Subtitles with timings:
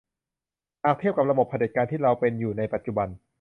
[0.83, 3.07] หากเทียบกับระบบเผด็จการที่เราเป็นอยู่ในปัจจุบัน